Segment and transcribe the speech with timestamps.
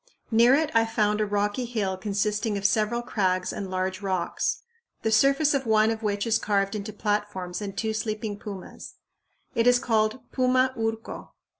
[0.31, 4.63] Near it I found a rocky hill consisting of several crags and large rocks,
[5.03, 8.95] the surface of one of which is carved into platforms and two sleeping pumas.
[9.53, 11.33] It is called Puma Urco.